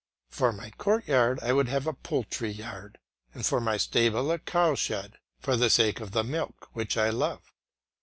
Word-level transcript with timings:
For 0.31 0.51
my 0.51 0.71
courtyard 0.79 1.39
I 1.43 1.53
would 1.53 1.67
have 1.67 1.85
a 1.85 1.93
poultry 1.93 2.49
yard, 2.51 2.97
and 3.35 3.45
for 3.45 3.61
my 3.61 3.77
stables 3.77 4.31
a 4.31 4.39
cowshed 4.39 5.13
for 5.39 5.55
the 5.55 5.69
sake 5.69 5.99
of 5.99 6.09
the 6.09 6.23
milk 6.23 6.69
which 6.73 6.97
I 6.97 7.11
love. 7.11 7.53